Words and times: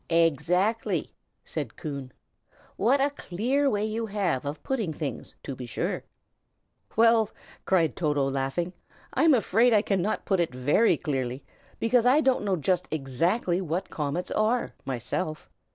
"Exactly!" 0.09 1.13
said 1.43 1.77
Coon. 1.77 2.11
"What 2.75 2.99
a 2.99 3.11
clear 3.11 3.69
way 3.69 3.85
you 3.85 4.07
have 4.07 4.45
of 4.45 4.63
putting 4.63 4.93
things, 4.93 5.35
to 5.43 5.55
be 5.55 5.67
sure!" 5.67 6.05
"Well," 6.95 7.29
cried 7.65 7.95
Toto, 7.95 8.27
laughing, 8.27 8.73
"I'm 9.13 9.35
afraid 9.35 9.73
I 9.73 9.83
cannot 9.83 10.25
put 10.25 10.39
it 10.39 10.55
very 10.55 10.97
clearly, 10.97 11.43
because 11.79 12.07
I 12.07 12.19
don't 12.19 12.43
know 12.43 12.55
just 12.55 12.87
exactly 12.89 13.61
what 13.61 13.91
comets 13.91 14.31
are, 14.31 14.73
myself. 14.85 15.47